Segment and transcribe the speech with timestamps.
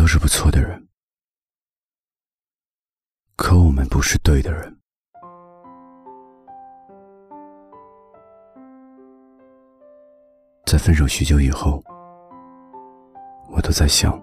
[0.00, 0.88] 都是不错的人，
[3.36, 4.74] 可我们不是对的人。
[10.64, 11.84] 在分手许久以后，
[13.50, 14.18] 我都在想，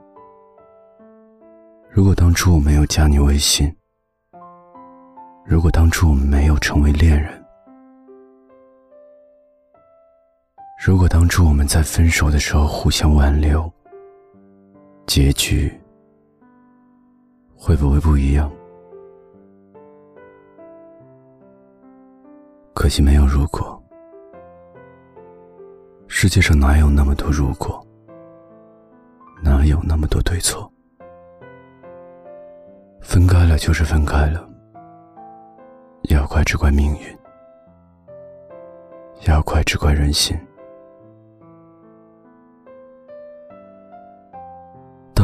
[1.92, 3.72] 如果当初我没有加你微信，
[5.46, 7.46] 如果当初我们没有成为恋人，
[10.84, 13.72] 如果当初我们在分手的时候互相挽留，
[15.08, 15.72] 结局
[17.56, 18.52] 会不会不一样？
[22.76, 23.82] 可惜没有如果。
[26.10, 27.82] 世界上哪有那么多如果？
[29.42, 30.70] 哪有那么多对错？
[33.02, 34.46] 分开了就是分开了，
[36.10, 37.18] 要怪只怪命运，
[39.26, 40.38] 要怪只怪人心。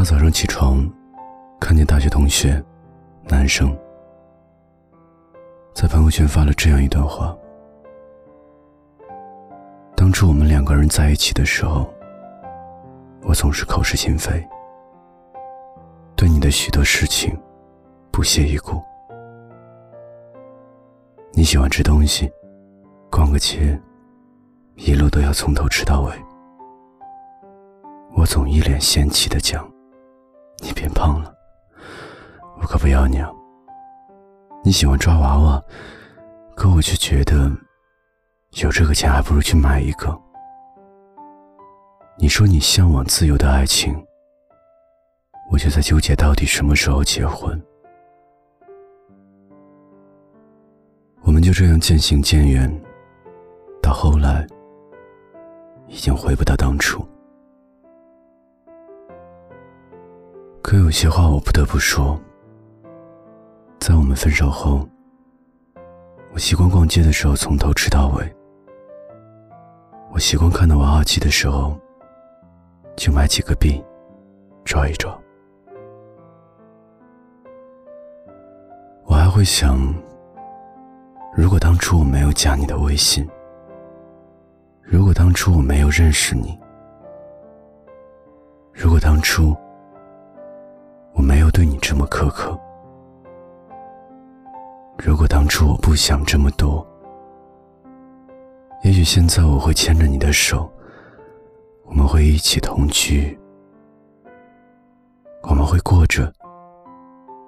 [0.03, 0.85] 早上起床，
[1.61, 2.61] 看见大学同学，
[3.23, 3.75] 男生，
[5.73, 7.33] 在朋友圈发了这样一段话。
[9.95, 11.89] 当初我们两个人在一起的时候，
[13.21, 14.45] 我总是口是心非，
[16.17, 17.33] 对你的许多事情
[18.11, 18.81] 不屑一顾。
[21.31, 22.29] 你喜欢吃东西，
[23.09, 23.79] 逛个街，
[24.75, 26.11] 一路都要从头吃到尾。
[28.15, 29.67] 我总一脸嫌弃的讲
[30.63, 31.31] ：“你变胖了，
[32.59, 33.29] 我可不要你啊。”
[34.65, 35.61] 你喜欢抓娃娃，
[36.55, 37.51] 可我却觉得。
[38.61, 40.15] 有这个钱，还不如去买一个。
[42.19, 43.95] 你说你向往自由的爱情，
[45.49, 47.59] 我却在纠结到底什么时候结婚。
[51.23, 52.71] 我们就这样渐行渐远，
[53.81, 54.45] 到后来，
[55.87, 57.03] 已经回不到当初。
[60.73, 62.19] 可有些话我不得不说，
[63.79, 64.89] 在我们分手后，
[66.33, 68.35] 我习惯逛街的时候从头吃到尾。
[70.11, 71.79] 我习惯看到娃娃机的时候，
[72.97, 73.79] 就买几个币，
[74.65, 75.15] 抓一抓。
[79.05, 79.77] 我还会想，
[81.35, 83.29] 如果当初我没有加你的微信，
[84.81, 86.59] 如果当初我没有认识你，
[88.71, 89.55] 如果当初
[91.13, 92.59] 我没有对你这么苛刻，
[94.97, 96.85] 如果当初我不想这么多。
[98.83, 100.69] 也许现在我会牵着你的手，
[101.85, 103.39] 我们会一起同居，
[105.43, 106.31] 我们会过着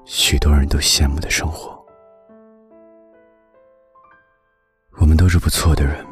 [0.06, 1.76] 许多人都羡慕的生活。
[4.98, 6.06] 我们都是不错的人，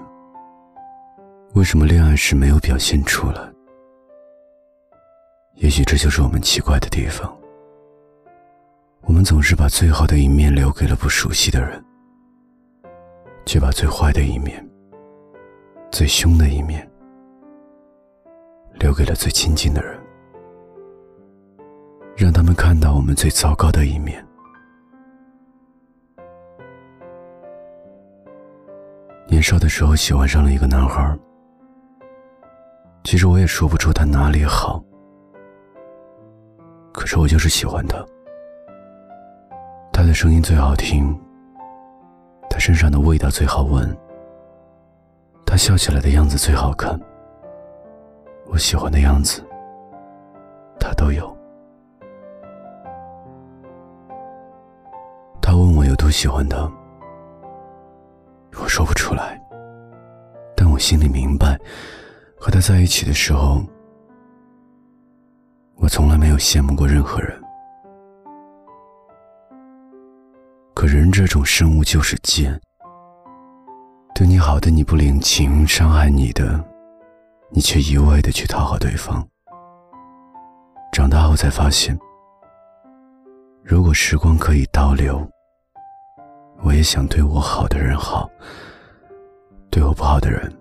[1.54, 3.42] 为什么恋爱时没有表现出来？
[5.56, 7.34] 也许这就是我们奇怪的地方。
[9.06, 11.84] 我们总是把最好的一面留给了不熟悉的人，
[13.46, 14.68] 却把最坏的一面。
[15.92, 16.90] 最凶的一面，
[18.80, 20.00] 留给了最亲近的人，
[22.18, 24.26] 让他们看到我们最糟糕的一面。
[29.28, 31.16] 年少的时候喜欢上了一个男孩，
[33.04, 34.84] 其实我也说不出他哪里好，
[36.92, 38.04] 可是我就是喜欢他。
[40.04, 41.18] 他的声音最好听，
[42.50, 43.90] 他身上的味道最好闻。
[45.46, 47.00] 他笑起来的样子最好看，
[48.48, 49.42] 我喜欢的样子，
[50.78, 51.34] 他都有。
[55.42, 56.70] 他问我有多喜欢他，
[58.62, 59.42] 我说不出来，
[60.54, 61.58] 但我心里明白，
[62.38, 63.64] 和他在一起的时候，
[65.76, 67.42] 我从来没有羡慕过任何人。
[70.74, 72.60] 可人这种生物就是贱。
[74.16, 76.64] 对你好的你不领情，伤害你的，
[77.50, 79.26] 你却一味的去讨好对方。
[80.92, 81.98] 长大后才发现，
[83.64, 85.28] 如果时光可以倒流，
[86.62, 88.30] 我也想对我好的人好，
[89.72, 90.52] 对我不好的人，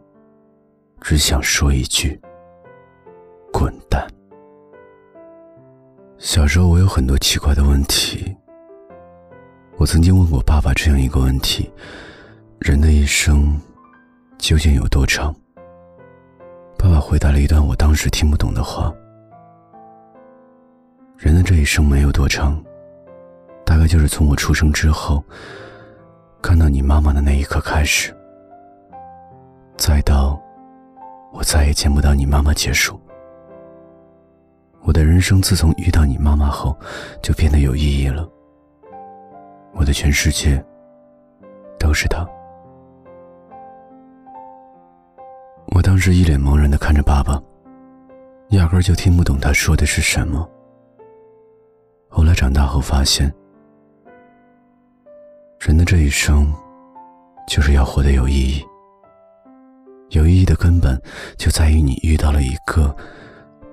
[1.01, 2.19] 只想说一句：
[3.53, 4.07] 滚蛋。
[6.17, 8.35] 小时候我有很多奇怪的问题，
[9.83, 11.69] 我曾经问过爸爸这样一个问题。
[12.61, 13.61] 人的一生
[14.39, 15.35] 究竟有多长？
[16.79, 18.95] 爸爸回答了一段我当时听不懂的话。
[21.17, 22.63] 人的这一生没有多长，
[23.67, 25.21] 大概就是从我出生之后
[26.41, 28.17] 看到你妈妈的那一刻开始，
[29.77, 30.41] 再到
[31.33, 33.01] 我再也见不到你妈妈结束。
[34.83, 36.79] 我的人生自从遇到你妈妈后，
[37.21, 38.29] 就变得有意义了。
[39.75, 40.63] 我的全世界
[41.79, 42.27] 都是他。
[45.75, 47.43] 我当时一脸茫然的看着爸爸，
[48.51, 50.49] 压根就听不懂他说的是什么。
[52.09, 53.33] 后来长大后发现，
[55.59, 56.53] 人的这一生，
[57.49, 58.63] 就是要活得有意义。
[60.11, 61.01] 有意义的根本
[61.39, 62.95] 就在于你遇到了一个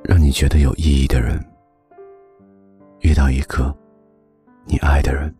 [0.01, 1.37] 让你觉得有意义的人，
[3.01, 3.75] 遇到一个
[4.63, 5.35] 你爱的人。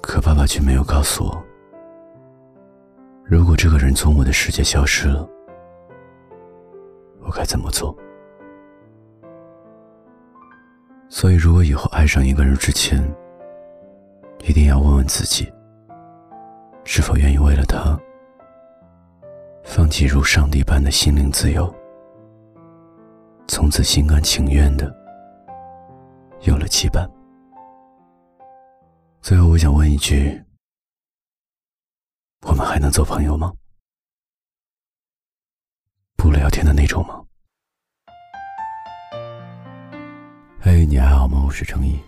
[0.00, 1.44] 可爸爸却没有告诉我，
[3.24, 5.28] 如果这个人从我的世界消失了，
[7.20, 7.94] 我该怎么做？
[11.10, 13.02] 所以，如果以后爱上一个人之前，
[14.44, 15.50] 一定要问问自己，
[16.84, 17.98] 是否愿意为了他。
[19.64, 21.74] 放弃如上帝般的心灵自由，
[23.46, 24.94] 从此心甘情愿的
[26.42, 27.06] 有了羁绊。
[29.28, 30.42] 最后，我想问一句：
[32.46, 33.52] 我们还能做朋友吗？
[36.16, 37.22] 不聊天的那种吗？
[40.58, 41.44] 嘿，你还好吗？
[41.44, 42.00] 我是程毅，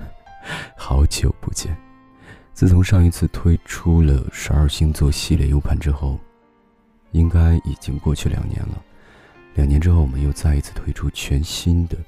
[0.74, 1.76] 好久不见。
[2.54, 6.18] 自从上一次推出了十二星座系列 U 盘之后。
[7.12, 8.82] 应该已经过去两年了。
[9.54, 11.98] 两年之后，我们又再一次推出全新的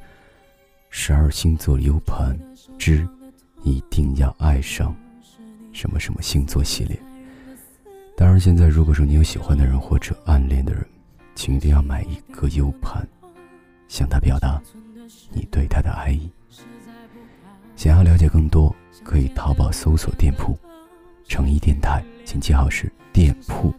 [0.88, 2.34] 十二星座 U 盘
[2.78, 3.06] 之
[3.62, 4.94] “一定要爱上
[5.72, 6.98] 什么什么星座”系列。
[8.16, 10.84] 当然，现在如果说你有喜欢的人或者暗恋的人，
[11.34, 13.06] 请一定要买一个 U 盘，
[13.88, 14.60] 向他表达
[15.32, 16.30] 你对他的爱意。
[17.76, 18.74] 想要了解更多，
[19.04, 20.58] 可以淘宝搜索店铺
[21.28, 23.74] “诚意电台”，请记好是店铺。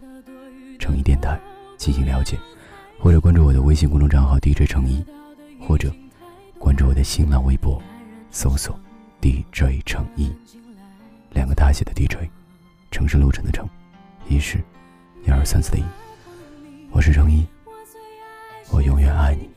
[0.78, 1.36] 诚意电台
[1.76, 2.38] 进行了解，
[3.00, 5.04] 或者关注我的微信公众账号 DJ 诚意，
[5.60, 5.92] 或者
[6.60, 7.82] 关注我的新浪微博，
[8.30, 8.78] 搜索
[9.20, 10.32] DJ 诚意，
[11.32, 12.28] 两个大写的 DJ，
[12.90, 13.68] 城市路程的城，
[14.28, 14.58] 一是
[15.26, 15.84] 一二三四的一，
[16.90, 17.46] 我是诚意，
[18.70, 19.50] 我永远爱你。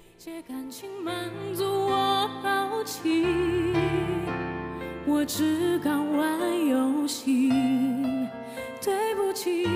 [5.05, 7.49] 我只敢玩游戏，
[8.83, 9.67] 对不起，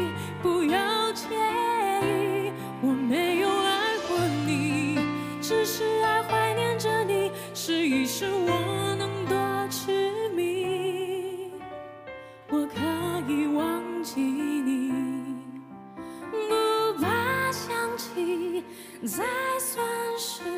[0.42, 0.96] 不要。
[19.04, 19.24] 才
[19.60, 19.86] 算
[20.18, 20.55] 是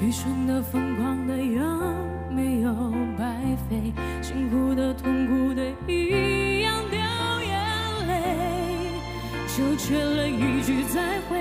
[0.00, 1.62] 愚蠢的、疯狂的，有
[2.30, 2.72] 没有
[3.18, 3.92] 白费？
[4.20, 7.00] 辛苦的、痛苦的，一样掉
[7.42, 7.58] 眼
[8.06, 8.90] 泪，
[9.48, 11.38] 就缺了一句再会。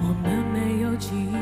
[0.00, 1.38] 我们没有机会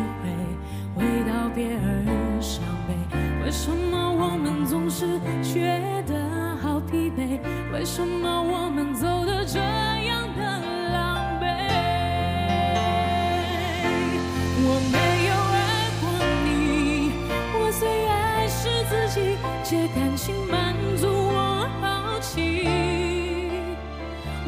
[19.62, 22.68] 借感情满足我好奇。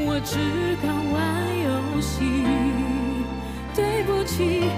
[0.00, 0.38] 我只
[0.81, 1.19] 敢玩
[1.64, 2.45] 游戏，
[3.75, 4.71] 对不起，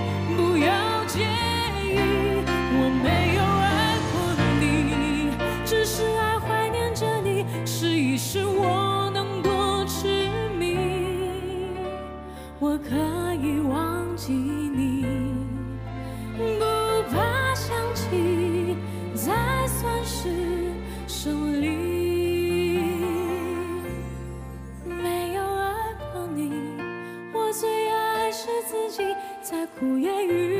[29.50, 30.59] 再苦也遇